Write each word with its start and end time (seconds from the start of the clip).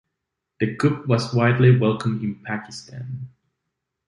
The 0.59 0.75
coup 0.77 1.03
was 1.07 1.31
widely 1.31 1.77
welcomed 1.77 2.23
in 2.23 2.41
Pakistan. 2.43 3.29